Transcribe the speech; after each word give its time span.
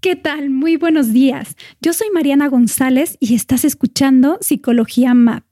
¿Qué 0.00 0.16
tal? 0.16 0.48
Muy 0.48 0.76
buenos 0.76 1.12
días. 1.12 1.56
Yo 1.82 1.92
soy 1.92 2.08
Mariana 2.14 2.48
González 2.48 3.18
y 3.20 3.34
estás 3.34 3.66
escuchando 3.66 4.38
Psicología 4.40 5.12
MAP. 5.12 5.44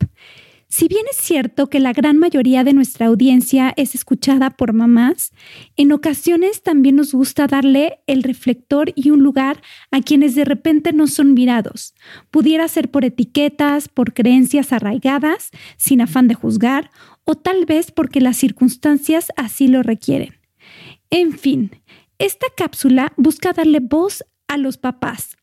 Si 0.69 0.89
bien 0.89 1.05
es 1.11 1.19
cierto 1.19 1.67
que 1.67 1.81
la 1.81 1.93
gran 1.93 2.17
mayoría 2.17 2.65
de 2.65 2.73
nuestra 2.73 3.09
audiencia 3.09 3.75
es 3.77 3.95
escuchada 3.95 4.49
por 4.49 4.73
mamás, 4.73 5.33
en 5.77 5.93
ocasiones 5.93 6.63
también 6.63 6.97
nos 6.97 7.13
gusta 7.13 7.47
darle 7.47 8.01
el 8.07 8.23
reflector 8.23 8.91
y 8.95 9.11
un 9.11 9.23
lugar 9.23 9.61
a 9.91 10.01
quienes 10.01 10.35
de 10.35 10.47
repente 10.47 10.95
no 10.95 11.09
son 11.09 11.35
mirados. 11.35 11.93
Pudiera 12.31 12.67
ser 12.69 12.91
por 12.91 13.05
etiquetas, 13.05 13.89
por 13.89 14.15
creencias 14.15 14.73
arraigadas, 14.73 15.51
sin 15.77 16.01
afán 16.01 16.27
de 16.27 16.35
juzgar, 16.35 16.91
o 17.25 17.35
tal 17.35 17.67
vez 17.67 17.91
porque 17.91 18.23
las 18.23 18.39
circunstancias 18.39 19.29
así 19.37 19.69
lo 19.69 19.83
requieren. 19.83 20.41
En 21.11 21.37
fin, 21.37 21.71
esta 22.19 22.47
cápsula 22.57 23.13
busca 23.17 23.53
darle 23.53 23.79
voz 23.81 24.25
a 24.49 24.57
los 24.57 24.79
papás, 24.79 25.37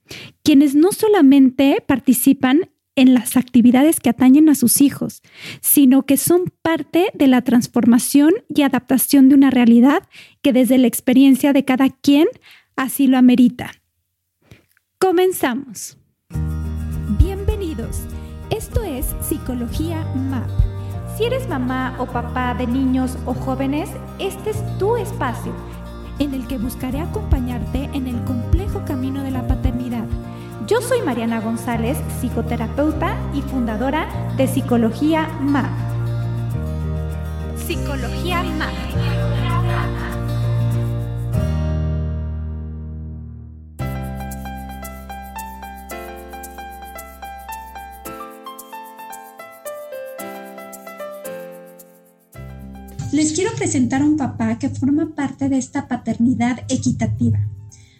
quienes 0.44 0.76
no 0.76 0.92
solamente 0.92 1.82
participan 1.88 2.70
en 2.96 3.14
las 3.14 3.38
actividades 3.38 4.00
que 4.00 4.10
atañen 4.10 4.50
a 4.50 4.56
sus 4.56 4.82
hijos, 4.82 5.22
sino 5.62 6.06
que 6.06 6.18
son 6.18 6.54
parte 6.62 7.12
de 7.14 7.28
la 7.28 7.42
transformación 7.42 8.34
y 8.48 8.64
adaptación 8.64 9.30
de 9.30 9.36
una 9.36 9.52
realidad 9.52 10.08
que 10.42 10.54
desde 10.54 10.78
la 10.78 10.88
experiencia 10.88 11.54
de 11.54 11.66
cada 11.66 11.90
quien 11.90 12.28
así 12.76 13.08
lo 13.08 13.18
amerita. 13.18 13.72
Comenzamos. 14.98 15.98
Bienvenidos. 17.20 18.02
Esto 18.50 18.84
es 18.84 19.08
Psicología 19.22 20.06
MAP. 20.16 20.50
Si 21.18 21.26
eres 21.26 21.48
mamá 21.48 21.96
o 22.00 22.06
papá 22.06 22.54
de 22.56 22.68
niños 22.68 23.18
o 23.26 23.34
jóvenes, 23.34 23.90
este 24.20 24.52
es 24.52 24.78
tu 24.78 24.96
espacio 24.98 25.54
en 26.20 26.34
el 26.34 26.48
que 26.48 26.58
buscaré 26.58 27.02
acompañarte 27.02 27.90
en 27.94 28.08
el 28.08 28.24
complejo 28.24 28.84
camino 28.86 29.24
de 29.24 29.32
la 29.32 29.48
paternidad 29.48 30.06
yo 30.68 30.82
soy 30.82 31.04
Mariana 31.04 31.42
González, 31.42 31.96
psicoterapeuta 32.20 33.16
y 33.36 33.44
fundadora 33.44 34.08
de 34.36 34.48
Psicología 34.48 35.30
MAP. 35.40 35.70
Psicología 37.56 38.42
MAP. 38.42 39.55
Quiero 53.36 53.54
presentar 53.56 54.02
a 54.02 54.06
un 54.06 54.18
papá 54.18 54.58
que 54.58 54.70
forma 54.70 55.14
parte 55.14 55.50
de 55.50 55.58
esta 55.58 55.88
paternidad 55.88 56.64
equitativa 56.70 57.40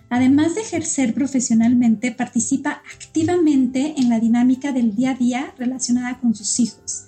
Además 0.10 0.56
de 0.56 0.62
ejercer 0.62 1.14
profesionalmente, 1.14 2.12
participa 2.12 2.82
activamente 2.94 3.96
en 3.98 4.10
la 4.10 4.20
dinámica 4.20 4.72
del 4.72 4.96
día 4.96 5.12
a 5.12 5.16
día 5.16 5.54
relacionada 5.58 6.20
con 6.20 6.36
sus 6.36 6.60
hijos. 6.60 7.08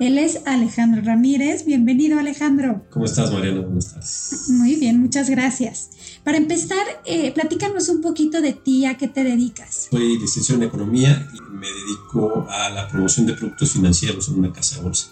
Él 0.00 0.18
es 0.18 0.40
Alejandro 0.46 1.00
Ramírez. 1.02 1.64
Bienvenido, 1.64 2.18
Alejandro. 2.18 2.84
¿Cómo 2.90 3.04
estás, 3.04 3.32
Mariana? 3.32 3.60
Buenas 3.60 3.92
tardes. 3.92 4.46
Muy 4.48 4.74
bien, 4.74 5.00
muchas 5.00 5.30
gracias. 5.30 5.90
Para 6.24 6.38
empezar, 6.38 6.84
eh, 7.06 7.30
platícanos 7.32 7.88
un 7.88 8.00
poquito 8.00 8.40
de 8.40 8.52
ti, 8.52 8.84
a 8.84 8.98
qué 8.98 9.06
te 9.06 9.22
dedicas. 9.22 9.88
Soy 9.90 10.18
licenciado 10.18 10.60
en 10.60 10.68
Economía 10.68 11.28
y 11.32 11.40
me 11.54 11.68
dedico 11.68 12.46
a 12.50 12.68
la 12.70 12.88
promoción 12.88 13.26
de 13.26 13.34
productos 13.34 13.72
financieros 13.72 14.28
en 14.28 14.40
una 14.40 14.52
casa 14.52 14.76
de 14.76 14.82
bolsa. 14.82 15.08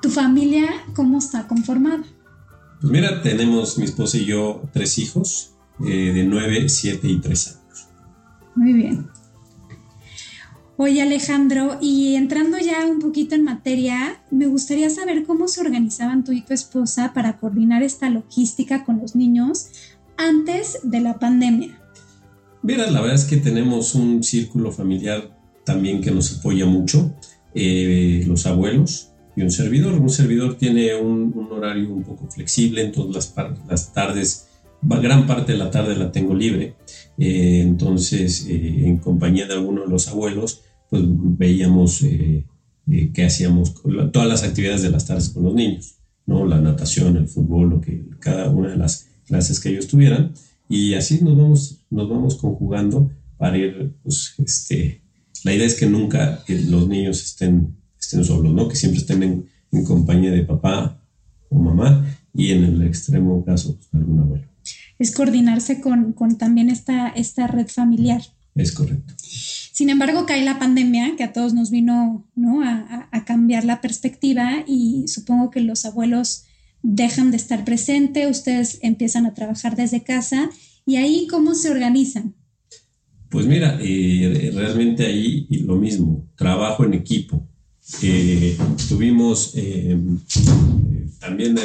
¿Tu 0.00 0.10
familia 0.10 0.68
cómo 0.94 1.18
está 1.18 1.46
conformada? 1.48 2.04
Pues 2.80 2.92
mira, 2.92 3.22
tenemos 3.22 3.78
mi 3.78 3.84
esposa 3.84 4.18
y 4.18 4.26
yo 4.26 4.62
tres 4.72 4.98
hijos. 4.98 5.54
Eh, 5.86 6.12
de 6.12 6.24
9, 6.24 6.68
7 6.68 7.08
y 7.08 7.20
3 7.20 7.46
años. 7.48 7.86
Muy 8.56 8.72
bien. 8.72 9.06
Oye 10.76 11.02
Alejandro, 11.02 11.78
y 11.80 12.14
entrando 12.14 12.56
ya 12.58 12.86
un 12.86 13.00
poquito 13.00 13.34
en 13.34 13.42
materia, 13.42 14.22
me 14.30 14.46
gustaría 14.46 14.90
saber 14.90 15.24
cómo 15.24 15.48
se 15.48 15.60
organizaban 15.60 16.24
tú 16.24 16.32
y 16.32 16.42
tu 16.42 16.54
esposa 16.54 17.12
para 17.14 17.38
coordinar 17.38 17.82
esta 17.82 18.10
logística 18.10 18.84
con 18.84 19.00
los 19.00 19.16
niños 19.16 19.68
antes 20.16 20.78
de 20.84 21.00
la 21.00 21.18
pandemia. 21.18 21.80
Mira, 22.62 22.90
la 22.90 23.00
verdad 23.00 23.16
es 23.16 23.24
que 23.24 23.38
tenemos 23.38 23.94
un 23.94 24.22
círculo 24.22 24.70
familiar 24.70 25.36
también 25.64 26.00
que 26.00 26.12
nos 26.12 26.38
apoya 26.38 26.66
mucho, 26.66 27.12
eh, 27.54 28.24
los 28.26 28.46
abuelos 28.46 29.07
y 29.38 29.42
un 29.42 29.50
servidor. 29.50 29.94
Un 29.94 30.10
servidor 30.10 30.56
tiene 30.56 30.94
un, 30.96 31.48
horario 31.50 31.92
un 31.92 32.02
poco 32.02 32.28
flexible, 32.30 32.82
en 32.82 32.92
todas 32.92 33.14
las, 33.14 33.34
las 33.68 33.92
tardes 33.92 34.48
gran 34.80 35.26
parte 35.26 35.52
de 35.52 35.58
la 35.58 35.70
tarde 35.70 35.96
la 35.96 36.12
tengo 36.12 36.34
libre, 36.34 36.76
eh, 37.18 37.60
entonces 37.62 38.46
eh, 38.48 38.86
en 38.86 38.98
compañía 38.98 39.46
de 39.46 39.54
algunos 39.54 39.84
de 39.84 39.90
los 39.90 40.08
abuelos, 40.08 40.62
pues 40.88 41.02
veíamos 41.06 42.02
eh, 42.02 42.44
qué 43.12 43.24
hacíamos, 43.24 43.74
todas 44.12 44.28
las 44.28 44.44
actividades 44.44 44.82
de 44.82 44.90
las 44.90 45.06
tardes 45.06 45.30
con 45.30 45.44
los 45.44 45.54
niños, 45.54 45.96
¿no? 46.26 46.46
La 46.46 46.60
natación, 46.60 47.16
el 47.16 47.28
fútbol, 47.28 47.70
lo 47.70 47.80
que 47.80 48.06
cada 48.20 48.50
una 48.50 48.70
de 48.70 48.76
las 48.76 49.08
clases 49.26 49.60
que 49.60 49.70
ellos 49.70 49.88
tuvieran, 49.88 50.32
y 50.68 50.94
así 50.94 51.22
nos 51.22 51.36
vamos, 51.36 51.80
nos 51.90 52.08
vamos 52.08 52.36
conjugando 52.36 53.10
para 53.36 53.58
ir, 53.58 53.94
pues, 54.02 54.34
este, 54.38 55.02
la 55.44 55.54
idea 55.54 55.66
es 55.66 55.74
que 55.74 55.86
nunca 55.86 56.42
los 56.48 56.88
niños 56.88 57.22
estén, 57.22 57.76
estén 58.08 58.24
solos, 58.24 58.52
¿no? 58.52 58.68
Que 58.68 58.76
siempre 58.76 59.00
estén 59.00 59.22
en, 59.22 59.46
en 59.72 59.84
compañía 59.84 60.30
de 60.30 60.44
papá 60.44 61.00
o 61.50 61.58
mamá, 61.58 62.06
y 62.34 62.52
en 62.52 62.64
el 62.64 62.82
extremo 62.82 63.44
caso, 63.44 63.76
pues, 63.76 63.88
algún 63.92 64.20
abuelo 64.20 64.48
es 64.98 65.12
coordinarse 65.12 65.80
con, 65.80 66.14
también 66.38 66.70
esta, 66.70 67.08
esta 67.08 67.46
red 67.46 67.68
familiar. 67.68 68.22
Es 68.54 68.72
correcto. 68.72 69.14
Sin 69.18 69.90
embargo, 69.90 70.26
cae 70.26 70.44
la 70.44 70.58
pandemia 70.58 71.14
que 71.16 71.22
a 71.22 71.32
todos 71.32 71.54
nos 71.54 71.70
vino 71.70 72.28
¿no? 72.34 72.62
a, 72.62 73.08
cambiar 73.24 73.64
la 73.64 73.80
perspectiva 73.80 74.64
y 74.66 75.04
supongo 75.06 75.50
que 75.50 75.60
los 75.60 75.84
abuelos 75.84 76.44
dejan 76.82 77.30
de 77.30 77.36
estar 77.36 77.64
presentes, 77.64 78.30
ustedes 78.30 78.78
empiezan 78.82 79.26
a 79.26 79.34
trabajar 79.34 79.76
desde 79.76 80.02
casa 80.02 80.50
y 80.86 80.96
ahí 80.96 81.26
cómo 81.28 81.54
se 81.54 81.70
organizan. 81.70 82.34
Pues 83.28 83.46
mira, 83.46 83.78
eh, 83.82 84.50
realmente 84.54 85.04
ahí 85.04 85.46
lo 85.50 85.76
mismo, 85.76 86.26
trabajo 86.36 86.84
en 86.84 86.94
equipo. 86.94 87.46
Eh, 88.02 88.56
tuvimos 88.88 89.52
eh, 89.54 89.98
también 91.18 91.56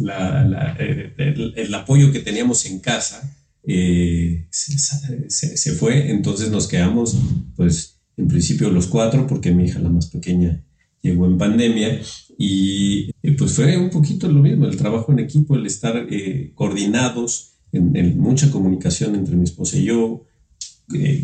la, 0.00 0.76
eh, 0.78 1.52
el, 1.56 1.74
apoyo 1.74 2.12
que 2.12 2.20
teníamos 2.20 2.66
en 2.66 2.80
casa 2.80 3.32
eh, 3.68 4.46
se, 4.50 5.72
fue, 5.72 6.10
entonces 6.10 6.50
nos 6.50 6.68
quedamos, 6.68 7.16
pues, 7.56 7.98
en 8.16 8.28
principio 8.28 8.70
los 8.70 8.86
cuatro, 8.86 9.26
porque 9.26 9.52
mi 9.52 9.64
hija, 9.64 9.80
la 9.80 9.88
más 9.88 10.06
pequeña, 10.06 10.62
llegó 11.02 11.26
en 11.26 11.36
pandemia, 11.36 12.00
y 12.38 13.12
pues 13.36 13.52
fue 13.54 13.76
un 13.76 13.90
poquito 13.90 14.28
lo 14.28 14.40
mismo, 14.40 14.66
el 14.66 14.76
trabajo 14.76 15.12
en 15.12 15.18
equipo, 15.18 15.56
el 15.56 15.66
estar 15.66 16.06
eh, 16.10 16.52
coordinados, 16.54 17.54
en, 17.72 18.18
mucha 18.18 18.50
comunicación 18.50 19.16
entre 19.16 19.36
mi 19.36 19.44
esposa 19.44 19.76
y 19.76 19.84
yo, 19.84 20.24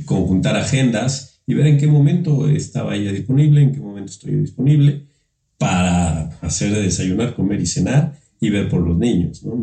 conjuntar 0.04 0.56
agendas 0.56 1.31
y 1.46 1.54
ver 1.54 1.66
en 1.66 1.78
qué 1.78 1.86
momento 1.86 2.48
estaba 2.48 2.94
ella 2.94 3.12
disponible, 3.12 3.62
en 3.62 3.72
qué 3.72 3.80
momento 3.80 4.12
estoy 4.12 4.36
disponible 4.36 5.02
para 5.58 6.24
hacer 6.40 6.74
desayunar, 6.74 7.34
comer 7.34 7.60
y 7.60 7.66
cenar 7.66 8.18
y 8.40 8.50
ver 8.50 8.68
por 8.68 8.80
los 8.80 8.98
niños, 8.98 9.44
¿no? 9.44 9.62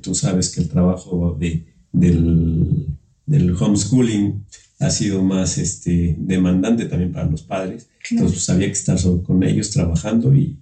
tú 0.00 0.14
sabes 0.14 0.50
que 0.50 0.62
el 0.62 0.68
trabajo 0.68 1.36
de, 1.38 1.64
del, 1.92 2.86
del, 3.26 3.54
homeschooling 3.54 4.44
ha 4.80 4.88
sido 4.88 5.22
más 5.22 5.58
este, 5.58 6.16
demandante 6.18 6.86
también 6.86 7.12
para 7.12 7.26
los 7.26 7.42
padres. 7.42 7.88
Entonces 8.10 8.36
pues, 8.36 8.50
había 8.50 8.66
que 8.66 8.72
estar 8.72 8.98
con 9.22 9.42
ellos 9.42 9.70
trabajando 9.70 10.34
y, 10.34 10.56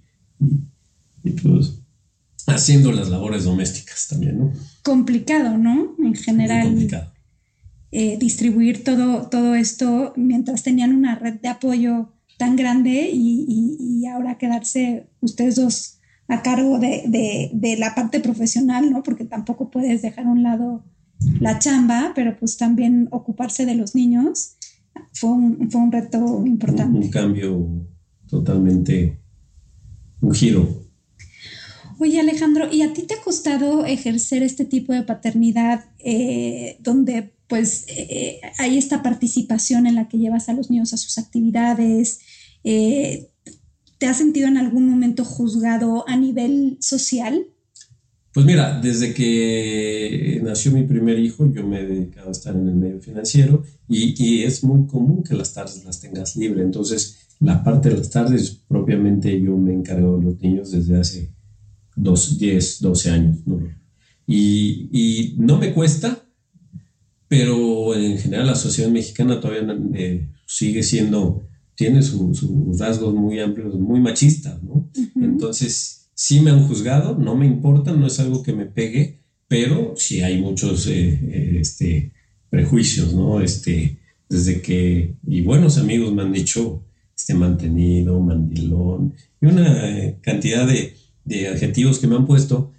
y, 1.23 1.29
pues 1.31 1.75
haciendo 2.47 2.91
las 2.91 3.09
labores 3.09 3.45
domésticas 3.45 4.09
también, 4.09 4.39
¿no? 4.39 4.53
Complicado, 4.83 5.57
¿no? 5.57 5.95
En 6.03 6.15
general. 6.15 6.67
complicado. 6.67 7.10
Eh, 7.91 8.17
distribuir 8.17 8.85
todo, 8.85 9.27
todo 9.27 9.53
esto 9.53 10.13
mientras 10.15 10.63
tenían 10.63 10.95
una 10.95 11.15
red 11.15 11.41
de 11.41 11.49
apoyo 11.49 12.13
tan 12.37 12.55
grande 12.55 13.09
y, 13.11 13.45
y 13.79 14.05
ahora 14.05 14.37
quedarse 14.37 15.09
ustedes 15.19 15.55
dos 15.55 15.99
a 16.31 16.41
cargo 16.41 16.79
de, 16.79 17.51
de, 17.53 17.77
la 17.77 17.93
parte 17.93 18.21
profesional, 18.21 18.89
¿no? 18.89 19.03
Porque 19.03 19.25
tampoco 19.25 19.69
puedes 19.69 20.01
dejar 20.01 20.25
a 20.25 20.29
un 20.29 20.43
lado 20.43 20.85
la 21.39 21.59
chamba, 21.59 22.13
pero 22.15 22.37
pues 22.39 22.55
también 22.57 23.09
ocuparse 23.11 23.65
de 23.65 23.75
los 23.75 23.95
niños 23.95 24.55
fue 25.11 25.31
un, 25.31 25.69
fue 25.69 25.81
un 25.81 25.91
reto 25.91 26.43
importante. 26.45 26.97
Un, 26.97 27.03
un 27.03 27.09
cambio 27.11 27.67
totalmente, 28.27 29.19
un 30.21 30.33
giro. 30.33 30.87
Oye 31.99 32.19
Alejandro, 32.19 32.67
¿y 32.71 32.81
a 32.81 32.93
ti 32.93 33.03
te 33.03 33.15
ha 33.15 33.21
costado 33.21 33.85
ejercer 33.85 34.41
este 34.41 34.65
tipo 34.65 34.93
de 34.93 35.03
paternidad 35.03 35.85
eh, 35.99 36.77
donde 36.79 37.33
pues 37.51 37.83
eh, 37.89 38.39
hay 38.59 38.77
esta 38.77 39.03
participación 39.03 39.85
en 39.85 39.95
la 39.95 40.07
que 40.07 40.17
llevas 40.17 40.47
a 40.47 40.53
los 40.53 40.71
niños 40.71 40.93
a 40.93 40.97
sus 40.97 41.17
actividades? 41.17 42.21
Eh, 42.63 43.27
¿Te 43.97 44.05
has 44.05 44.19
sentido 44.19 44.47
en 44.47 44.55
algún 44.55 44.89
momento 44.89 45.25
juzgado 45.25 46.07
a 46.07 46.15
nivel 46.15 46.77
social? 46.79 47.45
Pues 48.33 48.45
mira, 48.45 48.79
desde 48.79 49.13
que 49.13 50.39
nació 50.41 50.71
mi 50.71 50.83
primer 50.83 51.19
hijo, 51.19 51.45
yo 51.51 51.67
me 51.67 51.81
he 51.81 51.85
dedicado 51.85 52.29
a 52.29 52.31
estar 52.31 52.55
en 52.55 52.69
el 52.69 52.75
medio 52.75 53.01
financiero 53.01 53.65
y, 53.89 54.15
y, 54.17 54.43
es 54.43 54.63
muy 54.63 54.87
común 54.87 55.21
que 55.21 55.35
las 55.35 55.53
tardes 55.53 55.83
las 55.83 55.99
tengas 55.99 56.37
libre. 56.37 56.63
Entonces, 56.63 57.17
la 57.41 57.61
parte 57.65 57.89
de 57.89 57.97
las 57.97 58.09
tardes, 58.09 58.61
propiamente 58.65 59.41
yo 59.41 59.57
me 59.57 59.73
encargo 59.73 60.17
de 60.17 60.23
los 60.23 60.39
niños 60.39 60.71
desde 60.71 60.97
hace 60.97 61.33
dos, 61.97 62.39
10, 62.39 62.79
12 62.79 63.11
años. 63.11 63.39
¿no? 63.45 63.59
Y, 64.25 64.87
y, 64.93 65.35
no 65.37 65.57
me 65.57 65.73
cuesta, 65.73 66.20
pero 67.31 67.95
en 67.95 68.17
general 68.17 68.47
la 68.47 68.55
sociedad 68.55 68.89
mexicana 68.89 69.39
todavía 69.39 69.65
eh, 69.93 70.27
sigue 70.45 70.83
siendo, 70.83 71.47
tiene 71.75 72.01
sus 72.03 72.39
su 72.39 72.75
rasgos 72.77 73.13
muy 73.13 73.39
amplios, 73.39 73.73
muy 73.79 74.01
machistas, 74.01 74.61
¿no? 74.61 74.73
Uh 74.73 74.87
-huh. 74.93 75.23
Entonces, 75.23 76.09
sí 76.13 76.41
me 76.41 76.51
han 76.51 76.67
juzgado, 76.67 77.17
no 77.17 77.37
me 77.37 77.47
importa, 77.47 77.93
no 77.93 78.05
es 78.05 78.19
algo 78.19 78.43
que 78.43 78.51
me 78.51 78.65
pegue, 78.65 79.21
pero 79.47 79.93
sí 79.95 80.21
hay 80.21 80.41
muchos 80.41 80.87
eh, 80.87 81.07
eh, 81.23 81.57
este, 81.61 82.11
prejuicios, 82.49 83.13
¿no? 83.13 83.39
Este, 83.39 83.97
desde 84.27 84.61
que, 84.61 85.15
y 85.25 85.39
buenos 85.39 85.77
amigos 85.77 86.13
me 86.13 86.23
han 86.23 86.33
dicho, 86.33 86.83
este 87.15 87.33
mantenido, 87.33 88.19
mandilón, 88.19 89.13
y 89.41 89.45
una 89.45 90.17
cantidad 90.19 90.67
de, 90.67 90.95
de, 91.23 91.47
adjetivos 91.47 91.97
que 91.97 92.07
me 92.07 92.17
han 92.17 92.27
puesto, 92.27 92.73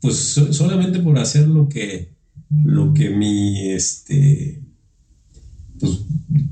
pues 0.00 0.16
so, 0.16 0.50
solamente 0.54 0.98
por 1.00 1.18
hacer 1.18 1.46
lo 1.46 1.68
que, 1.68 2.16
lo 2.50 2.94
que 2.94 3.10
mi, 3.10 3.70
este, 3.70 4.62
pues 5.78 6.00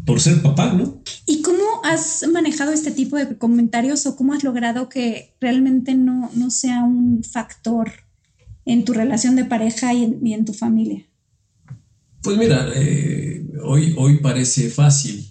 por 0.05 0.21
ser 0.21 0.43
papá, 0.43 0.73
¿no? 0.73 1.03
¿Y 1.27 1.43
cómo 1.43 1.65
has 1.85 2.25
manejado 2.33 2.73
este 2.73 2.91
tipo 2.91 3.17
de 3.17 3.37
comentarios 3.39 4.07
o 4.07 4.17
cómo 4.17 4.33
has 4.33 4.45
logrado 4.45 4.89
que 4.89 5.35
realmente 5.41 5.95
no, 5.95 6.31
no 6.35 6.51
sea 6.51 6.85
un 6.85 7.25
factor 7.25 7.91
en 8.65 8.85
tu 8.85 8.93
relación 8.93 9.37
de 9.37 9.45
pareja 9.45 9.93
y 9.95 10.05
en, 10.05 10.27
y 10.27 10.35
en 10.35 10.45
tu 10.45 10.53
familia? 10.53 11.07
Pues 12.23 12.37
mira, 12.39 12.69
eh, 12.75 13.47
hoy, 13.63 13.95
hoy 13.97 14.19
parece 14.19 14.69
fácil, 14.69 15.25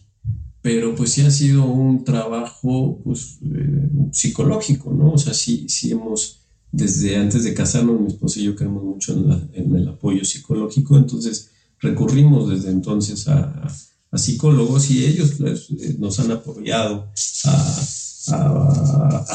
pero 0.62 0.96
pues 0.96 1.12
sí 1.12 1.22
ha 1.22 1.32
sido 1.32 1.66
un 1.66 2.04
trabajo 2.04 3.02
pues, 3.04 3.40
eh, 3.44 3.90
psicológico, 4.12 4.94
¿no? 4.94 5.12
O 5.12 5.18
sea, 5.18 5.34
sí, 5.34 5.68
sí 5.70 5.92
hemos, 5.92 6.45
desde 6.76 7.16
antes 7.16 7.44
de 7.46 7.54
casarnos, 7.54 8.02
mi 8.02 8.08
esposa 8.08 8.40
y 8.40 8.44
yo 8.44 8.56
creemos 8.56 8.84
mucho 8.84 9.14
en, 9.14 9.30
la, 9.30 9.48
en 9.54 9.74
el 9.76 9.88
apoyo 9.88 10.26
psicológico, 10.26 10.98
entonces 10.98 11.52
recurrimos 11.80 12.50
desde 12.50 12.70
entonces 12.70 13.28
a, 13.30 13.66
a 14.12 14.18
psicólogos 14.18 14.92
y 14.92 15.06
ellos 15.06 15.36
pues, 15.38 15.70
nos 16.00 16.20
han 16.20 16.32
apoyado 16.32 17.12
a, 17.46 19.26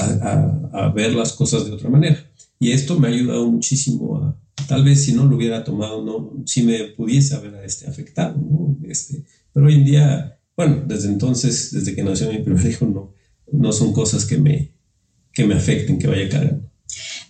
a, 0.73 0.93
ver 0.95 1.15
las 1.15 1.33
cosas 1.33 1.65
de 1.65 1.73
otra 1.73 1.89
manera. 1.89 2.31
Y 2.59 2.73
esto 2.73 2.99
me 2.99 3.09
ha 3.09 3.11
ayudado 3.11 3.51
muchísimo 3.51 4.19
a, 4.19 4.39
tal 4.69 4.85
vez 4.85 5.03
si 5.05 5.15
no 5.15 5.25
lo 5.25 5.37
hubiera 5.37 5.65
tomado, 5.65 6.05
no, 6.05 6.43
si 6.45 6.63
me 6.63 6.89
pudiese 6.89 7.35
haber 7.35 7.55
este, 7.65 7.89
afectado, 7.89 8.37
¿no? 8.37 8.77
Este, 8.87 9.25
pero 9.55 9.67
hoy 9.67 9.77
en 9.77 9.85
día, 9.85 10.39
bueno, 10.55 10.85
desde 10.87 11.09
entonces, 11.09 11.73
desde 11.73 11.95
que 11.95 12.03
nació 12.03 12.31
mi 12.31 12.41
primer 12.41 12.67
hijo, 12.67 12.85
no, 12.85 13.15
no 13.51 13.73
son 13.73 13.95
cosas 13.95 14.27
que 14.27 14.37
me, 14.37 14.73
que 15.33 15.47
me 15.47 15.55
afecten, 15.55 15.99
que 15.99 16.07
vaya 16.07 16.29
cargando. 16.29 16.70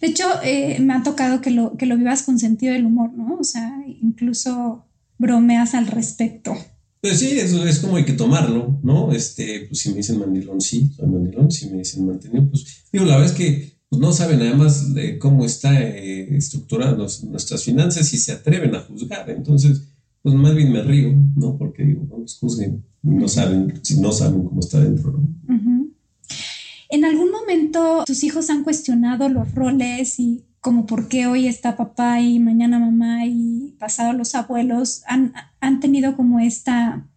De 0.00 0.08
hecho, 0.08 0.25
eh, 0.43 0.79
me 0.81 0.94
ha 0.94 1.02
tocado 1.02 1.41
que 1.41 1.50
lo, 1.50 1.76
que 1.76 1.87
lo 1.87 1.97
vivas 1.97 2.23
con 2.23 2.38
sentido 2.38 2.73
del 2.73 2.87
humor, 2.87 3.12
¿no? 3.12 3.37
O 3.38 3.44
sea, 3.44 3.85
incluso 4.00 4.85
bromeas 5.19 5.75
al 5.75 5.87
respecto. 5.87 6.56
Pues 7.02 7.19
sí, 7.19 7.38
eso 7.38 7.67
es 7.67 7.79
como 7.79 7.97
hay 7.97 8.05
que 8.05 8.12
tomarlo, 8.12 8.79
¿no? 8.82 9.12
Este, 9.12 9.67
pues 9.69 9.81
si 9.81 9.91
me 9.91 9.97
dicen 9.97 10.19
mandilón, 10.19 10.61
sí, 10.61 10.91
soy 10.97 11.06
mandilón. 11.06 11.50
Si 11.50 11.69
me 11.70 11.79
dicen 11.79 12.06
mantenido, 12.06 12.49
pues 12.50 12.85
digo, 12.93 13.05
la 13.05 13.17
verdad 13.17 13.32
es 13.32 13.38
que 13.38 13.73
pues, 13.88 14.00
no 14.00 14.12
saben 14.12 14.41
además 14.41 14.94
de 14.94 15.19
cómo 15.19 15.44
está 15.44 15.81
eh, 15.82 16.37
estructuradas 16.37 17.25
nuestras 17.25 17.64
finanzas 17.64 18.12
y 18.12 18.19
se 18.19 18.32
atreven 18.32 18.75
a 18.75 18.81
juzgar. 18.81 19.31
Entonces, 19.31 19.82
pues 20.23 20.35
más 20.35 20.55
bien 20.55 20.73
me 20.73 20.82
río, 20.82 21.14
¿no? 21.37 21.56
Porque 21.56 21.85
digo, 21.85 22.02
no 22.08 22.17
pues 22.17 22.37
juzguen, 22.38 22.85
no 23.02 23.29
saben, 23.29 23.81
si 23.82 23.99
no 23.99 24.12
saben 24.12 24.44
cómo 24.44 24.61
está 24.61 24.81
dentro, 24.81 25.12
¿no? 25.12 25.19
Uh 25.19 25.58
-huh. 25.58 25.80
¿En 26.91 27.05
algún 27.05 27.31
momento 27.31 28.03
tus 28.05 28.25
hijos 28.25 28.51
han 28.51 28.65
cuestionado 28.65 29.29
los 29.29 29.55
roles 29.55 30.19
y 30.19 30.45
como 30.61 30.87
por 30.87 31.07
qué 31.07 31.29
hoy 31.29 31.47
está 31.47 31.77
papá 31.77 32.21
y 32.21 32.41
mañana 32.41 32.81
mamá 32.81 33.27
y 33.27 33.77
pasado 33.79 34.13
los 34.13 34.35
abuelos, 34.35 35.03
han, 35.07 35.33
han 35.61 35.79
tenido 35.79 36.17
como 36.17 36.41
esta, 36.41 37.09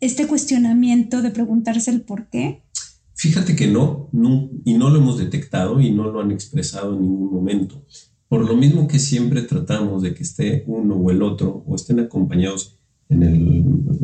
este 0.00 0.26
cuestionamiento 0.26 1.22
de 1.22 1.30
preguntarse 1.30 1.92
el 1.92 2.02
por 2.02 2.28
qué? 2.28 2.64
Fíjate 3.14 3.54
que 3.54 3.68
no, 3.68 4.10
y 4.64 4.74
no 4.74 4.90
lo 4.90 4.98
hemos 4.98 5.16
detectado 5.16 5.80
y 5.80 5.92
no 5.92 6.10
lo 6.10 6.20
han 6.20 6.32
expresado 6.32 6.94
en 6.94 7.02
ningún 7.02 7.32
momento. 7.32 7.86
Por 8.28 8.44
lo 8.44 8.56
mismo 8.56 8.88
que 8.88 8.98
siempre 8.98 9.42
tratamos 9.42 10.02
de 10.02 10.12
que 10.12 10.24
esté 10.24 10.64
uno 10.66 10.96
o 10.96 11.10
el 11.12 11.22
otro, 11.22 11.64
o 11.66 11.76
estén 11.76 12.00
acompañados 12.00 12.80
en 13.08 13.22
el, 13.22 13.38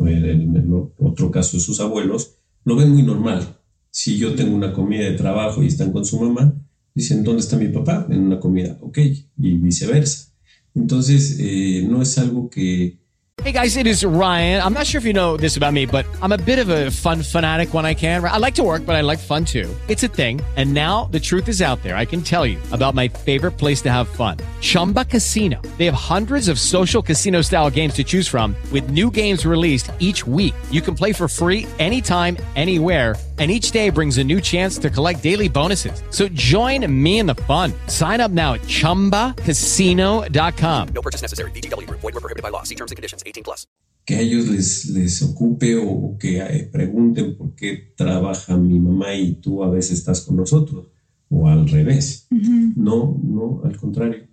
en 0.07 0.55
el 0.55 0.73
otro 0.97 1.29
caso 1.29 1.57
de 1.57 1.63
sus 1.63 1.81
abuelos, 1.81 2.37
lo 2.63 2.77
ven 2.77 2.91
muy 2.91 3.03
normal. 3.03 3.60
Si 3.93 4.17
yo 4.17 4.33
tengo 4.35 4.55
una 4.55 4.71
comida 4.71 5.03
de 5.03 5.17
trabajo 5.17 5.61
y 5.61 5.67
están 5.67 5.91
con 5.91 6.05
su 6.05 6.17
mamá, 6.17 6.53
dicen, 6.95 7.25
¿dónde 7.25 7.41
está 7.41 7.57
mi 7.57 7.67
papá? 7.67 8.07
En 8.09 8.21
una 8.21 8.39
comida, 8.39 8.77
ok, 8.79 8.97
y 8.97 9.57
viceversa. 9.57 10.31
Entonces, 10.73 11.37
eh, 11.39 11.85
no 11.87 12.01
es 12.01 12.17
algo 12.17 12.49
que... 12.49 12.97
Hey 13.43 13.51
guys, 13.51 13.75
it 13.75 13.87
is 13.87 14.05
Ryan. 14.05 14.61
I'm 14.61 14.73
not 14.73 14.85
sure 14.85 14.99
if 14.99 15.05
you 15.05 15.13
know 15.13 15.35
this 15.35 15.57
about 15.57 15.73
me, 15.73 15.87
but 15.87 16.05
I'm 16.21 16.31
a 16.31 16.37
bit 16.37 16.59
of 16.59 16.69
a 16.69 16.91
fun 16.91 17.23
fanatic 17.23 17.73
when 17.73 17.85
I 17.85 17.95
can. 17.95 18.23
I 18.23 18.37
like 18.37 18.53
to 18.55 18.63
work, 18.63 18.85
but 18.85 18.95
I 18.95 19.01
like 19.01 19.17
fun 19.17 19.45
too. 19.45 19.67
It's 19.87 20.03
a 20.03 20.07
thing. 20.07 20.41
And 20.57 20.73
now 20.73 21.05
the 21.11 21.19
truth 21.19 21.49
is 21.49 21.59
out 21.59 21.81
there. 21.81 21.97
I 21.97 22.05
can 22.05 22.21
tell 22.21 22.45
you 22.45 22.59
about 22.71 22.93
my 22.93 23.07
favorite 23.07 23.57
place 23.57 23.81
to 23.81 23.89
have 23.89 24.07
fun. 24.07 24.37
Chumba 24.59 25.05
Casino. 25.05 25.59
They 25.79 25.85
have 25.85 25.95
hundreds 25.95 26.49
of 26.49 26.59
social 26.59 27.01
casino 27.01 27.41
style 27.41 27.71
games 27.71 27.95
to 27.95 28.03
choose 28.03 28.27
from 28.27 28.55
with 28.71 28.91
new 28.91 29.09
games 29.09 29.43
released 29.43 29.91
each 29.97 30.27
week. 30.27 30.53
You 30.69 30.81
can 30.81 30.93
play 30.93 31.11
for 31.11 31.27
free 31.27 31.65
anytime, 31.79 32.37
anywhere 32.55 33.15
and 33.41 33.49
each 33.49 33.71
day 33.71 33.89
brings 33.89 34.19
a 34.19 34.23
new 34.23 34.39
chance 34.39 34.77
to 34.77 34.91
collect 34.91 35.23
daily 35.23 35.49
bonuses. 35.49 36.03
So 36.11 36.27
join 36.29 36.85
me 36.87 37.17
in 37.17 37.25
the 37.25 37.33
fun. 37.49 37.73
Sign 37.87 38.21
up 38.21 38.29
now 38.29 38.53
at 38.53 38.61
ChumbaCasino.com. 38.67 40.87
No 40.93 41.01
purchase 41.01 41.23
necessary. 41.23 41.49
BGW. 41.51 41.89
Void 41.89 42.13
were 42.13 42.21
prohibited 42.21 42.43
by 42.43 42.49
law. 42.49 42.61
See 42.61 42.75
terms 42.75 42.91
and 42.91 42.97
conditions. 42.97 43.23
18 43.25 43.43
plus. 43.43 43.65
Que 44.05 44.17
a 44.17 44.21
ellos 44.21 44.47
les, 44.47 44.85
les 44.89 45.23
ocupe 45.23 45.75
o 45.75 46.17
que 46.19 46.39
eh, 46.39 46.69
pregunten 46.71 47.35
por 47.35 47.55
qué 47.55 47.93
trabaja 47.97 48.57
mi 48.57 48.79
mamá 48.79 49.15
y 49.15 49.41
tú 49.41 49.63
a 49.63 49.71
veces 49.71 49.97
estás 49.99 50.21
con 50.21 50.37
nosotros. 50.37 50.89
O 51.29 51.47
al 51.47 51.67
revés. 51.67 52.27
Uh 52.29 52.35
-huh. 52.35 52.73
No, 52.75 53.19
no, 53.23 53.61
al 53.65 53.75
contrario. 53.77 54.27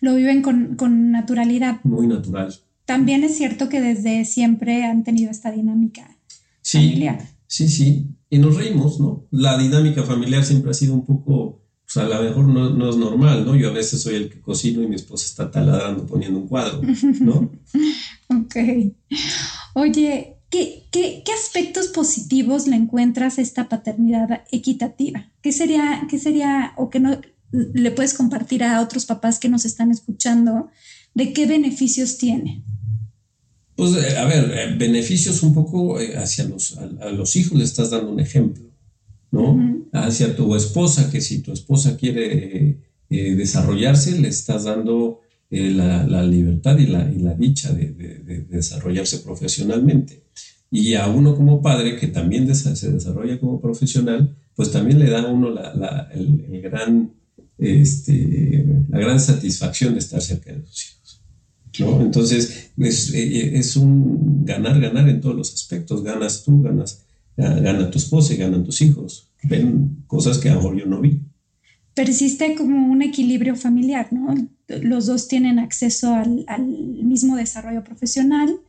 Lo 0.00 0.14
viven 0.14 0.40
con, 0.40 0.74
con 0.76 1.10
naturalidad. 1.10 1.80
Muy 1.84 2.06
natural. 2.06 2.54
También 2.86 3.24
es 3.24 3.36
cierto 3.36 3.68
que 3.68 3.82
desde 3.82 4.24
siempre 4.24 4.84
han 4.84 5.04
tenido 5.04 5.30
esta 5.30 5.50
dinámica 5.50 6.16
sí, 6.62 6.78
familiar. 6.78 7.28
Sí, 7.46 7.68
sí, 7.68 8.06
y 8.30 8.38
nos 8.38 8.56
reímos, 8.56 9.00
¿no? 9.00 9.26
La 9.30 9.56
dinámica 9.56 10.02
familiar 10.02 10.44
siempre 10.44 10.70
ha 10.70 10.74
sido 10.74 10.94
un 10.94 11.04
poco, 11.04 11.62
pues 11.84 11.96
a 11.96 12.08
lo 12.08 12.22
mejor 12.22 12.46
no, 12.46 12.70
no, 12.70 12.90
es 12.90 12.96
normal, 12.96 13.46
¿no? 13.46 13.56
Yo 13.56 13.70
a 13.70 13.72
veces 13.72 14.02
soy 14.02 14.16
el 14.16 14.30
que 14.30 14.40
cocino 14.40 14.82
y 14.82 14.86
mi 14.86 14.96
esposa 14.96 15.26
está 15.26 15.50
taladrando 15.50 16.06
poniendo 16.06 16.38
un 16.38 16.48
cuadro, 16.48 16.82
¿no? 17.20 17.50
ok. 18.28 18.56
Oye, 19.74 20.36
¿qué, 20.50 20.88
qué, 20.90 21.22
¿qué, 21.24 21.32
aspectos 21.32 21.88
positivos 21.88 22.66
le 22.66 22.76
encuentras 22.76 23.38
a 23.38 23.42
esta 23.42 23.68
paternidad 23.68 24.44
equitativa? 24.50 25.32
¿Qué 25.40 25.52
sería, 25.52 26.06
qué 26.10 26.18
sería, 26.18 26.74
o 26.76 26.90
que 26.90 27.00
no 27.00 27.18
le 27.50 27.90
puedes 27.92 28.12
compartir 28.12 28.62
a 28.62 28.82
otros 28.82 29.06
papás 29.06 29.38
que 29.38 29.48
nos 29.48 29.64
están 29.64 29.90
escuchando, 29.90 30.68
de 31.14 31.32
qué 31.32 31.46
beneficios 31.46 32.18
tiene? 32.18 32.62
Pues, 33.78 33.92
a 34.16 34.24
ver, 34.24 34.76
beneficios 34.76 35.40
un 35.44 35.54
poco 35.54 36.00
eh, 36.00 36.16
hacia 36.16 36.46
los, 36.46 36.76
a, 36.78 37.06
a, 37.06 37.12
los 37.12 37.36
hijos 37.36 37.56
le 37.56 37.62
estás 37.62 37.90
dando 37.90 38.10
un 38.10 38.18
ejemplo, 38.18 38.64
¿no? 39.30 39.52
Uh 39.52 39.56
-huh. 39.56 39.88
Hacia 39.92 40.34
tu 40.34 40.56
esposa, 40.56 41.08
que 41.12 41.20
si 41.20 41.42
tu 41.42 41.52
esposa 41.52 41.96
quiere 41.96 42.76
eh, 43.08 43.34
desarrollarse, 43.36 44.18
le 44.20 44.26
estás 44.26 44.64
dando 44.64 45.20
eh, 45.48 45.70
la, 45.70 46.04
la, 46.08 46.24
libertad 46.24 46.76
y 46.76 46.88
la, 46.88 47.08
y 47.08 47.20
la 47.20 47.34
dicha 47.34 47.72
de, 47.72 47.92
de, 47.92 48.18
de, 48.18 48.40
desarrollarse 48.56 49.18
profesionalmente. 49.18 50.24
Y 50.72 50.94
a 50.94 51.06
uno 51.06 51.36
como 51.36 51.62
padre, 51.62 51.94
que 52.00 52.08
también 52.08 52.52
se 52.56 52.90
desarrolla 52.90 53.38
como 53.38 53.60
profesional, 53.60 54.34
pues 54.56 54.72
también 54.72 54.98
le 54.98 55.08
da 55.08 55.20
a 55.22 55.32
uno 55.32 55.50
la, 55.50 55.72
la, 55.72 56.10
el, 56.12 56.46
el 56.50 56.60
gran, 56.62 57.12
este, 57.58 58.66
la 58.88 58.98
gran 58.98 59.20
satisfacción 59.20 59.92
de 59.92 60.00
estar 60.00 60.20
cerca 60.20 60.52
de 60.52 60.66
sus 60.66 60.84
hijos. 60.84 60.97
¿No? 61.80 62.00
Entonces, 62.00 62.70
es, 62.76 63.12
eh, 63.14 63.58
es 63.58 63.76
un 63.76 64.44
ganar, 64.44 64.80
ganar 64.80 65.08
en 65.08 65.20
todos 65.20 65.36
los 65.36 65.52
aspectos. 65.54 66.02
Ganas 66.02 66.42
tú, 66.44 66.62
ganas, 66.62 67.04
gana 67.36 67.90
tu 67.90 67.98
esposa 67.98 68.34
y 68.34 68.36
ganan 68.36 68.64
tus 68.64 68.80
hijos. 68.82 69.30
Ven 69.42 70.04
cosas 70.06 70.38
que 70.38 70.48
a 70.48 70.54
lo 70.54 70.60
mejor 70.60 70.78
yo 70.78 70.86
no 70.86 71.00
vi. 71.00 71.20
Persiste 71.94 72.54
como 72.54 72.90
un 72.90 73.02
equilibrio 73.02 73.56
familiar, 73.56 74.12
¿no? 74.12 74.34
Los 74.68 75.06
dos 75.06 75.28
tienen 75.28 75.58
acceso 75.58 76.14
al, 76.14 76.44
al 76.46 76.66
mismo 76.66 77.36
desarrollo 77.36 77.82
profesional, 77.82 78.60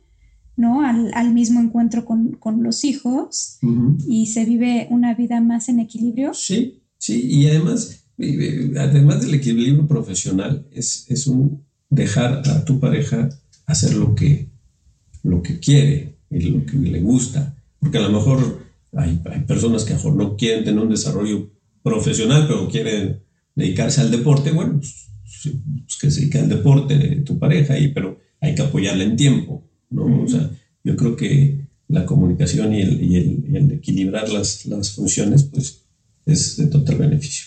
¿no? 0.56 0.82
Al, 0.82 1.12
al 1.14 1.32
mismo 1.32 1.60
encuentro 1.60 2.04
con, 2.04 2.32
con 2.32 2.62
los 2.62 2.84
hijos 2.84 3.58
y 4.06 4.26
se 4.26 4.44
vive 4.44 4.88
una 4.90 5.14
vida 5.14 5.40
más 5.40 5.68
en 5.68 5.80
equilibrio. 5.80 6.34
Sí, 6.34 6.82
sí, 6.98 7.24
y 7.30 7.46
además, 7.46 8.04
además 8.18 9.22
del 9.22 9.34
equilibrio 9.34 9.86
profesional, 9.86 10.66
es, 10.72 11.06
es 11.08 11.26
un 11.26 11.62
dejar 11.90 12.42
a 12.48 12.64
tu 12.64 12.80
pareja 12.80 13.28
hacer 13.66 13.94
lo 13.94 14.14
que, 14.14 14.48
lo 15.22 15.42
que 15.42 15.58
quiere 15.58 16.14
y 16.30 16.40
lo 16.40 16.64
que 16.64 16.76
le 16.76 17.00
gusta. 17.00 17.56
Porque 17.78 17.98
a 17.98 18.02
lo 18.02 18.10
mejor 18.10 18.64
hay, 18.96 19.20
personas 19.46 19.84
que 19.84 19.92
a 19.92 19.96
lo 19.96 20.02
mejor 20.02 20.16
no 20.16 20.36
quieren 20.36 20.64
tener 20.64 20.80
un 20.80 20.90
desarrollo 20.90 21.50
profesional, 21.82 22.46
pero 22.46 22.68
quieren 22.68 23.20
dedicarse 23.54 24.00
al 24.00 24.10
deporte. 24.10 24.52
Bueno, 24.52 24.78
pues, 24.78 25.08
pues 25.42 25.98
que 26.00 26.10
se 26.10 26.20
dedique 26.20 26.38
al 26.38 26.48
deporte 26.48 26.96
de 26.96 27.16
tu 27.16 27.38
pareja, 27.38 27.78
y, 27.78 27.88
pero 27.88 28.18
hay 28.40 28.54
que 28.54 28.62
apoyarla 28.62 29.04
en 29.04 29.16
tiempo. 29.16 29.64
¿no? 29.90 30.22
O 30.22 30.28
sea, 30.28 30.50
yo 30.84 30.96
creo 30.96 31.16
que 31.16 31.66
la 31.88 32.06
comunicación 32.06 32.72
y 32.72 32.82
el, 32.82 33.02
y 33.02 33.16
el, 33.16 33.44
y 33.50 33.56
el 33.56 33.72
equilibrar 33.72 34.28
las, 34.28 34.64
las 34.66 34.92
funciones, 34.92 35.44
pues 35.44 35.82
es 36.26 36.56
de 36.56 36.66
total 36.66 36.96
beneficio. 36.96 37.46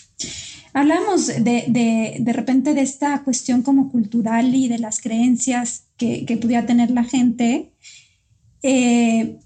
Hablamos 0.76 1.28
de, 1.28 1.64
de, 1.68 2.16
de, 2.18 2.32
repente 2.32 2.74
de 2.74 2.80
esta 2.80 3.22
cuestión 3.22 3.62
como 3.62 3.92
cultural 3.92 4.56
y 4.56 4.66
de 4.66 4.80
las 4.80 5.00
creencias 5.00 5.84
que, 5.96 6.26
que 6.26 6.36
pudiera 6.36 6.66
tener 6.66 6.90
la 6.90 7.04
gente. 7.04 7.72
Eh, 8.64 9.38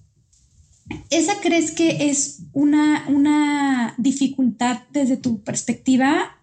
¿Esa 1.10 1.34
crees 1.42 1.70
que 1.70 2.08
es 2.08 2.44
una, 2.54 3.04
una 3.08 3.94
dificultad 3.98 4.84
desde 4.90 5.18
tu 5.18 5.42
perspectiva? 5.42 6.40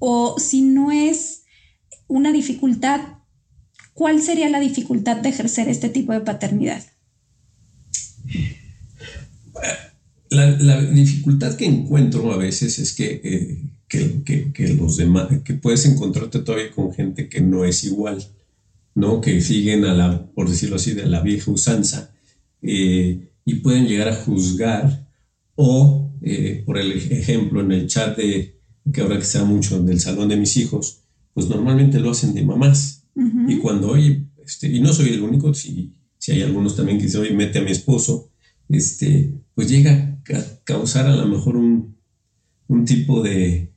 O 0.00 0.36
si 0.36 0.62
no 0.62 0.90
es 0.90 1.44
una 2.08 2.32
dificultad, 2.32 3.00
¿cuál 3.94 4.20
sería 4.20 4.50
la 4.50 4.58
dificultad 4.58 5.18
de 5.18 5.28
ejercer 5.28 5.68
este 5.68 5.88
tipo 5.88 6.12
de 6.12 6.22
paternidad? 6.22 6.84
La, 10.28 10.50
la 10.50 10.82
dificultad 10.82 11.54
que 11.54 11.66
encuentro 11.66 12.32
a 12.32 12.36
veces 12.36 12.80
es 12.80 12.92
que 12.94 13.20
eh, 13.22 13.72
que, 13.92 14.52
que, 14.52 14.68
los 14.74 14.96
demás, 14.96 15.28
que 15.44 15.54
puedes 15.54 15.84
encontrarte 15.84 16.38
todavía 16.38 16.70
con 16.70 16.94
gente 16.94 17.28
que 17.28 17.42
no 17.42 17.64
es 17.64 17.84
igual, 17.84 18.24
¿no? 18.94 19.20
Que 19.20 19.40
siguen 19.42 19.84
a 19.84 19.92
la, 19.92 20.26
por 20.34 20.48
decirlo 20.48 20.76
así, 20.76 20.92
de 20.92 21.06
la 21.06 21.20
vieja 21.20 21.50
usanza 21.50 22.14
eh, 22.62 23.28
y 23.44 23.54
pueden 23.56 23.86
llegar 23.86 24.08
a 24.08 24.16
juzgar 24.16 25.06
o, 25.56 26.10
eh, 26.22 26.62
por 26.64 26.78
el 26.78 26.92
ejemplo, 26.92 27.60
en 27.60 27.72
el 27.72 27.86
chat 27.86 28.16
de, 28.16 28.58
que 28.90 29.00
ahora 29.02 29.18
que 29.18 29.24
se 29.26 29.38
da 29.38 29.44
mucho 29.44 29.82
del 29.82 30.00
salón 30.00 30.28
de 30.28 30.36
mis 30.36 30.56
hijos, 30.56 31.00
pues 31.34 31.48
normalmente 31.48 32.00
lo 32.00 32.10
hacen 32.10 32.32
de 32.32 32.44
mamás. 32.44 33.04
Uh 33.14 33.22
-huh. 33.22 33.52
Y 33.52 33.58
cuando, 33.58 33.90
oye, 33.90 34.24
este, 34.44 34.68
y 34.68 34.80
no 34.80 34.92
soy 34.92 35.10
el 35.10 35.22
único, 35.22 35.52
si, 35.52 35.92
si 36.16 36.32
hay 36.32 36.42
algunos 36.42 36.76
también 36.76 36.96
que 36.96 37.04
dicen, 37.04 37.20
oye, 37.20 37.34
mete 37.34 37.58
a 37.58 37.62
mi 37.62 37.70
esposo, 37.70 38.30
este, 38.70 39.34
pues 39.54 39.68
llega 39.68 40.18
a 40.34 40.64
causar 40.64 41.06
a 41.06 41.16
lo 41.16 41.26
mejor 41.26 41.56
un, 41.56 41.94
un 42.68 42.84
tipo 42.86 43.22
de, 43.22 43.71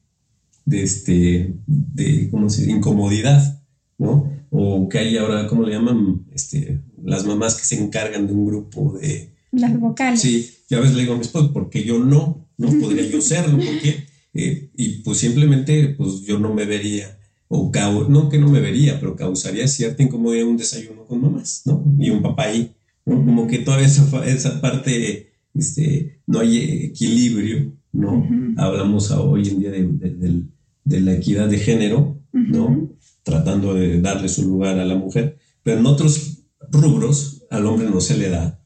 de, 0.65 0.83
este, 0.83 1.55
de 1.67 2.29
¿cómo 2.29 2.49
se 2.49 2.61
dice? 2.61 2.73
incomodidad, 2.73 3.63
¿no? 3.97 4.31
O 4.49 4.89
que 4.89 4.99
hay 4.99 5.17
ahora, 5.17 5.47
¿cómo 5.47 5.63
le 5.63 5.73
llaman? 5.73 6.25
Este, 6.33 6.81
las 7.03 7.25
mamás 7.25 7.55
que 7.55 7.63
se 7.65 7.81
encargan 7.81 8.27
de 8.27 8.33
un 8.33 8.45
grupo 8.45 8.97
de... 8.99 9.33
Las 9.51 9.79
vocales. 9.79 10.21
Sí, 10.21 10.49
ya 10.69 10.79
ves, 10.79 10.93
le 10.93 11.01
digo 11.01 11.13
a 11.13 11.17
mi 11.17 11.21
esposo, 11.21 11.53
porque 11.53 11.83
yo 11.83 11.99
no, 11.99 12.47
no 12.57 12.67
podría 12.79 13.07
yo 13.07 13.21
serlo, 13.21 13.57
porque, 13.57 14.05
eh, 14.33 14.69
y 14.75 14.89
pues 15.03 15.19
simplemente, 15.19 15.89
pues 15.89 16.21
yo 16.21 16.39
no 16.39 16.53
me 16.53 16.65
vería, 16.65 17.17
o 17.47 17.71
no 18.09 18.29
que 18.29 18.37
no 18.37 18.49
me 18.49 18.59
vería, 18.59 18.99
pero 18.99 19.15
causaría 19.15 19.67
cierta 19.67 20.03
incomodidad 20.03 20.47
un 20.47 20.57
desayuno 20.57 21.05
con 21.05 21.21
mamás, 21.21 21.61
¿no? 21.65 21.83
Y 21.99 22.09
un 22.09 22.21
papá 22.21 22.45
ahí, 22.45 22.75
¿no? 23.05 23.23
Como 23.23 23.47
que 23.47 23.59
toda 23.59 23.81
esa, 23.81 24.25
esa 24.25 24.59
parte, 24.61 25.31
este, 25.53 26.19
no 26.25 26.39
hay 26.39 26.57
equilibrio, 26.85 27.73
¿no? 27.93 28.17
Uh 28.17 28.25
-huh. 28.25 28.53
Hablamos 28.57 29.11
hoy 29.11 29.47
en 29.47 29.59
día 29.59 29.71
de, 29.71 29.87
de, 29.87 30.09
del 30.15 30.49
de 30.85 31.01
la 31.01 31.13
equidad 31.13 31.49
de 31.49 31.57
género, 31.57 32.21
uh 32.33 32.37
-huh. 32.37 32.47
¿no? 32.47 32.91
Tratando 33.23 33.73
de 33.73 33.99
darle 34.01 34.29
su 34.29 34.43
lugar 34.43 34.79
a 34.79 34.85
la 34.85 34.95
mujer, 34.95 35.37
pero 35.63 35.79
en 35.79 35.85
otros 35.85 36.43
rubros 36.71 37.43
al 37.49 37.65
hombre 37.65 37.89
no 37.89 37.99
se 37.99 38.17
le 38.17 38.29
da 38.29 38.61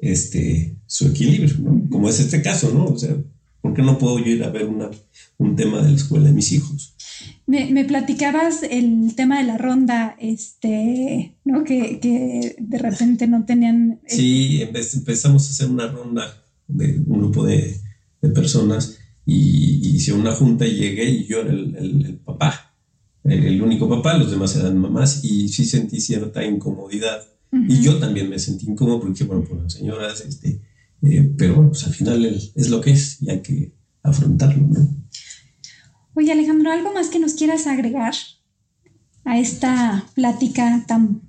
este, 0.00 0.76
su 0.86 1.08
equilibrio, 1.08 1.56
¿no? 1.58 1.88
Como 1.90 2.08
es 2.08 2.20
este 2.20 2.42
caso, 2.42 2.72
¿no? 2.72 2.84
O 2.86 2.98
sea, 2.98 3.16
¿por 3.60 3.72
qué 3.74 3.82
no 3.82 3.98
puedo 3.98 4.18
yo 4.18 4.26
ir 4.26 4.44
a 4.44 4.50
ver 4.50 4.66
una, 4.66 4.90
un 5.38 5.56
tema 5.56 5.80
de 5.82 5.90
la 5.90 5.96
escuela 5.96 6.26
de 6.26 6.32
mis 6.32 6.52
hijos? 6.52 6.94
Me, 7.46 7.70
me 7.70 7.84
platicabas 7.84 8.62
el 8.62 9.14
tema 9.14 9.38
de 9.38 9.44
la 9.44 9.58
ronda, 9.58 10.16
este, 10.20 11.36
¿no? 11.44 11.64
Que, 11.64 11.98
que 12.00 12.56
de 12.58 12.78
repente 12.78 13.26
no 13.26 13.44
tenían... 13.44 14.00
Sí, 14.06 14.62
empezamos 14.62 15.46
a 15.46 15.50
hacer 15.50 15.68
una 15.68 15.86
ronda 15.86 16.44
de 16.68 16.98
un 17.06 17.18
grupo 17.18 17.44
de, 17.44 17.76
de 18.20 18.28
personas 18.30 18.98
y, 19.26 19.94
hice 19.96 20.12
una 20.12 20.32
junta 20.32 20.66
y 20.66 20.76
llegué 20.76 21.08
y 21.10 21.26
yo 21.26 21.40
era 21.40 21.52
el, 21.52 21.76
el, 21.76 22.06
el 22.06 22.16
papá, 22.18 22.74
el, 23.24 23.44
el, 23.44 23.62
único 23.62 23.88
papá, 23.88 24.18
los 24.18 24.30
demás 24.30 24.56
eran 24.56 24.78
mamás 24.78 25.24
y 25.24 25.48
sí 25.48 25.64
sentí 25.64 26.00
cierta 26.00 26.44
incomodidad 26.44 27.26
uh 27.52 27.56
-huh. 27.56 27.66
y 27.68 27.82
yo 27.82 27.98
también 27.98 28.28
me 28.28 28.38
sentí 28.38 28.66
incómodo 28.68 29.00
porque 29.00 29.12
dije, 29.12 29.24
bueno, 29.24 29.44
pues 29.48 29.62
las 29.62 29.72
señoras, 29.72 30.20
este, 30.22 30.60
eh, 31.02 31.32
pero 31.36 31.54
bueno, 31.54 31.70
pues 31.70 31.84
al 31.84 31.94
final 31.94 32.24
es 32.24 32.68
lo 32.68 32.80
que 32.80 32.92
es 32.92 33.22
y 33.22 33.30
hay 33.30 33.42
que 33.42 33.72
afrontarlo, 34.02 34.66
¿no? 34.66 35.02
Oye 36.14 36.32
Alejandro, 36.32 36.70
¿algo 36.70 36.92
más 36.92 37.08
que 37.08 37.18
nos 37.18 37.34
quieras 37.34 37.66
agregar 37.66 38.14
a 39.24 39.38
esta 39.38 40.06
plática 40.14 40.84
tan, 40.86 41.22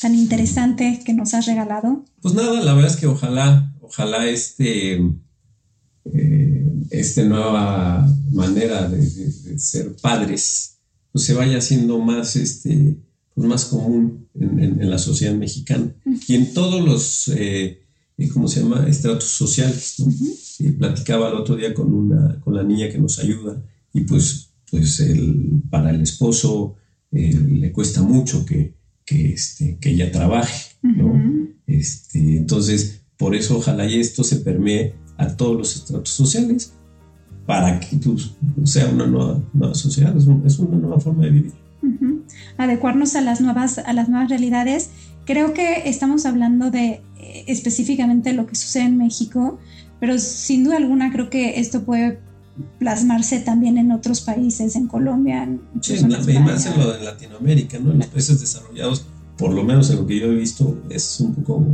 tan 0.00 0.14
interesante 0.14 1.00
que 1.04 1.12
nos 1.12 1.34
has 1.34 1.46
regalado? 1.46 2.04
Pues 2.22 2.34
nada, 2.34 2.62
la 2.62 2.72
verdad 2.72 2.90
es 2.90 2.96
que 2.96 3.06
ojalá, 3.06 3.74
ojalá 3.80 4.26
este... 4.28 4.94
Eh, 6.04 6.41
esta 6.92 7.24
nueva 7.24 8.06
manera 8.30 8.88
de, 8.88 8.98
de, 8.98 9.32
de, 9.32 9.58
ser 9.58 9.96
padres 9.96 10.72
pues 11.10 11.24
se 11.24 11.34
vaya 11.34 11.58
haciendo 11.58 11.98
más, 11.98 12.36
este, 12.36 12.96
pues 13.34 13.46
más 13.46 13.66
común 13.66 14.28
en, 14.34 14.58
en, 14.58 14.82
en, 14.82 14.90
la 14.90 14.98
sociedad 14.98 15.34
mexicana 15.34 15.94
y 16.26 16.34
en 16.34 16.54
todos 16.54 16.82
los, 16.82 17.28
eh, 17.36 17.82
¿cómo 18.32 18.48
se 18.48 18.62
llama?, 18.62 18.86
estratos 18.88 19.24
sociales. 19.24 19.94
¿no? 19.98 20.06
Uh 20.06 20.10
-huh. 20.10 20.78
platicaba 20.78 21.28
el 21.28 21.34
otro 21.34 21.56
día 21.56 21.74
con, 21.74 21.92
una, 21.92 22.40
con 22.40 22.54
la 22.54 22.62
niña 22.62 22.88
que 22.88 22.98
nos 22.98 23.18
ayuda 23.18 23.62
y 23.92 24.02
pues, 24.02 24.50
pues 24.70 25.00
el, 25.00 25.62
para 25.70 25.90
el 25.90 26.00
esposo 26.00 26.76
eh, 27.10 27.34
le 27.34 27.72
cuesta 27.72 28.02
mucho 28.02 28.46
que, 28.46 28.74
que, 29.04 29.32
este, 29.34 29.76
que 29.78 29.90
ella 29.90 30.10
trabaje, 30.10 30.76
¿no? 30.82 31.08
Uh 31.08 31.16
-huh. 31.16 31.54
este, 31.66 32.36
entonces, 32.36 33.02
por 33.18 33.34
eso 33.34 33.58
ojalá 33.58 33.86
y 33.86 34.00
esto 34.00 34.24
se 34.24 34.36
permee 34.36 34.94
a 35.18 35.36
todos 35.36 35.56
los 35.58 35.76
estratos 35.76 36.10
sociales 36.10 36.72
para 37.46 37.80
que 37.80 37.96
pues, 37.96 38.32
sea 38.64 38.88
una 38.88 39.06
nueva, 39.06 39.40
nueva 39.52 39.74
sociedad, 39.74 40.16
es, 40.16 40.26
un, 40.26 40.42
es, 40.46 40.58
una 40.58 40.76
nueva 40.76 41.00
forma 41.00 41.24
de 41.24 41.30
vivir. 41.30 41.52
Uh 41.82 41.86
-huh. 41.86 42.22
Adecuarnos 42.58 43.16
a 43.16 43.20
las, 43.20 43.40
nuevas, 43.40 43.78
a 43.78 43.92
las 43.92 44.08
nuevas 44.08 44.28
realidades. 44.28 44.90
Creo 45.24 45.52
que 45.52 45.88
estamos 45.88 46.26
hablando 46.26 46.70
de 46.70 47.00
eh, 47.18 47.44
específicamente 47.46 48.32
lo 48.32 48.46
que 48.46 48.54
sucede 48.54 48.84
en 48.84 48.98
México, 48.98 49.58
pero 50.00 50.18
sin 50.18 50.64
duda 50.64 50.76
alguna 50.76 51.12
creo 51.12 51.30
que 51.30 51.60
esto 51.60 51.82
puede 51.82 52.20
plasmarse 52.78 53.40
también 53.40 53.78
en 53.78 53.92
otros 53.92 54.20
países, 54.20 54.76
en 54.76 54.86
Colombia. 54.86 55.42
En 55.44 55.60
sí, 55.80 55.94
en 55.94 56.12
la, 56.12 56.18
y 56.20 56.38
más 56.38 56.66
en 56.66 56.78
lo 56.78 56.92
de 56.92 57.02
Latinoamérica, 57.02 57.78
¿no? 57.78 57.92
en 57.92 57.98
los 57.98 58.08
países 58.08 58.40
desarrollados, 58.40 59.06
por 59.38 59.52
lo 59.52 59.64
menos 59.64 59.90
en 59.90 59.96
lo 59.96 60.06
que 60.06 60.18
yo 60.20 60.26
he 60.26 60.34
visto, 60.34 60.78
es 60.90 61.20
un 61.20 61.34
poco, 61.34 61.64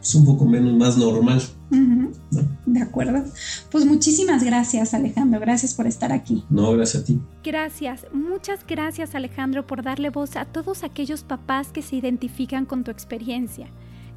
es 0.00 0.14
un 0.14 0.24
poco 0.24 0.44
menos 0.44 0.76
más 0.76 0.96
normal. 0.96 1.42
Uh 1.70 1.76
-huh. 1.76 2.10
De 2.66 2.82
acuerdo. 2.82 3.24
Pues 3.70 3.84
muchísimas 3.84 4.44
gracias, 4.44 4.94
Alejandro. 4.94 5.40
Gracias 5.40 5.74
por 5.74 5.86
estar 5.86 6.12
aquí. 6.12 6.44
No, 6.50 6.72
gracias 6.72 7.02
a 7.02 7.06
ti. 7.06 7.20
Gracias, 7.42 8.06
muchas 8.12 8.66
gracias, 8.66 9.14
Alejandro, 9.14 9.66
por 9.66 9.82
darle 9.82 10.10
voz 10.10 10.36
a 10.36 10.44
todos 10.44 10.84
aquellos 10.84 11.22
papás 11.22 11.72
que 11.72 11.82
se 11.82 11.96
identifican 11.96 12.66
con 12.66 12.84
tu 12.84 12.90
experiencia. 12.90 13.68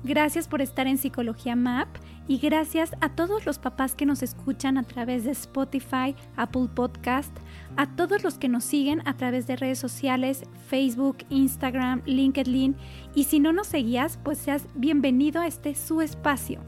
Gracias 0.04 0.48
por 0.48 0.62
estar 0.62 0.88
en 0.88 0.98
Psicología 0.98 1.56
Map 1.56 1.88
y 2.28 2.40
gracias 2.40 2.92
a 3.02 3.10
todos 3.10 3.46
los 3.46 3.60
papás 3.60 3.94
que 3.94 4.08
nos 4.08 4.24
escuchan 4.24 4.80
a 4.80 4.84
través 4.84 5.26
de 5.26 5.32
Spotify, 5.32 6.16
Apple 6.38 6.70
Podcast, 6.74 7.32
a 7.78 7.96
todos 7.96 8.24
los 8.24 8.40
que 8.40 8.50
nos 8.50 8.64
siguen 8.64 9.08
a 9.08 9.16
través 9.16 9.46
de 9.46 9.58
redes 9.58 9.78
sociales, 9.78 10.44
Facebook, 10.68 11.18
Instagram, 11.30 12.02
LinkedIn 12.06 12.76
y 13.14 13.26
si 13.26 13.40
no 13.40 13.54
nos 13.54 13.68
seguías, 13.68 14.18
pues 14.24 14.40
seas 14.40 14.64
bienvenido 14.74 15.40
a 15.40 15.46
este 15.46 15.76
su 15.76 16.02
espacio 16.02 16.62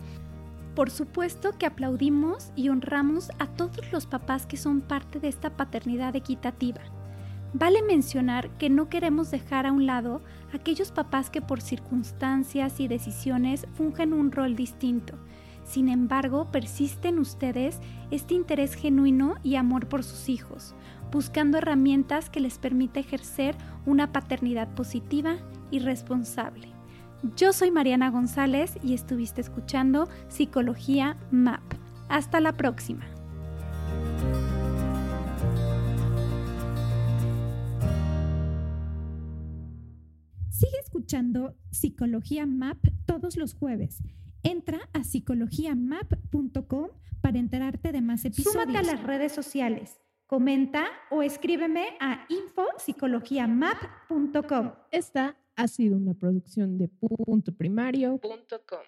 por 0.75 0.89
supuesto 0.89 1.51
que 1.58 1.65
aplaudimos 1.65 2.51
y 2.56 2.70
honramos 2.70 3.32
a 3.39 3.48
todos 3.48 3.92
los 3.92 4.06
papás 4.06 4.46
que 4.46 4.58
son 4.58 4.82
parte 4.82 5.20
de 5.20 5.27
esta 5.27 5.51
paternidad 5.51 6.15
equitativa. 6.15 6.82
Vale 7.53 7.84
mencionar 7.84 8.50
que 8.58 8.72
no 8.72 8.89
queremos 8.89 9.30
dejar 9.30 9.68
a 9.68 9.72
un 9.72 9.86
lado 9.86 10.22
aquellos 10.53 10.92
papás 10.92 11.30
que 11.30 11.42
por 11.42 11.62
circunstancias 11.62 12.80
y 12.80 12.88
decisiones 12.88 13.68
fungen 13.75 14.13
un 14.13 14.32
rol 14.32 14.56
distinto. 14.56 15.13
Sin 15.63 15.88
embargo, 15.88 16.51
persisten 16.51 17.20
ustedes 17.20 17.80
este 18.10 18.34
interés 18.34 18.74
genuino 18.74 19.36
y 19.44 19.56
amor 19.56 19.88
por 19.88 20.03
sus 20.03 20.30
hijos, 20.30 20.74
buscando 21.12 21.60
herramientas 21.60 22.32
que 22.32 22.39
les 22.39 22.58
permita 22.58 23.00
ejercer 23.00 23.56
una 23.86 24.12
paternidad 24.12 24.74
positiva 24.74 25.38
y 25.70 25.80
responsable. 25.80 26.73
Yo 27.38 27.53
soy 27.53 27.72
Mariana 27.72 28.12
González 28.12 28.77
y 28.84 28.94
estuviste 28.94 29.39
escuchando 29.39 30.10
Psicología 30.27 31.15
MAP. 31.32 31.63
Hasta 32.10 32.42
la 32.42 32.51
próxima. 32.51 33.06
Sigue 40.50 40.77
escuchando 40.84 41.56
Psicología 41.72 42.46
MAP 42.46 42.88
todos 43.06 43.38
los 43.38 43.53
jueves. 43.53 44.03
Entra 44.44 44.89
a 44.92 45.06
psicologiamap.com 45.06 46.89
para 47.22 47.39
enterarte 47.39 47.94
de 47.94 48.01
más 48.01 48.25
episodios. 48.25 48.51
Súmate 48.51 48.77
a 48.77 48.84
las 48.84 49.01
redes 49.01 49.32
sociales, 49.32 50.01
comenta 50.27 50.88
o 51.10 51.24
escríbeme 51.24 51.86
a 52.01 52.25
infopsicologiamap.com. 52.27 54.72
Esta 54.92 55.38
ha 55.55 55.67
sido 55.67 55.98
una 55.98 56.13
producción 56.13 56.77
de 56.77 56.88
puntoprimario.com. 56.88 58.79